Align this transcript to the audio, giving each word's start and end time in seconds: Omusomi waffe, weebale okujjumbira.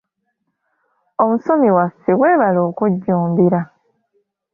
Omusomi 1.23 1.69
waffe, 1.77 2.11
weebale 2.19 2.59
okujjumbira. 2.69 3.61